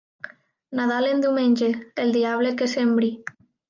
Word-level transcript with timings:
Nadal 0.79 1.11
en 1.13 1.23
diumenge, 1.27 1.71
el 2.07 2.19
diable 2.19 2.59
que 2.63 2.73
sembri. 2.77 3.17